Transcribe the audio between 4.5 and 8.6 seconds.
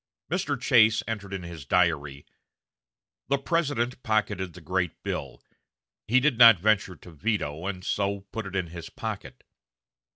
the great bill.... He did not venture to veto, and so put it